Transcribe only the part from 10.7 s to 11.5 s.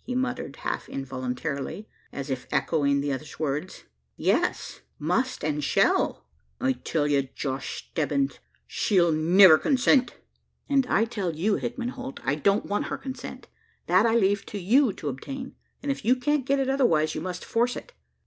"And I tell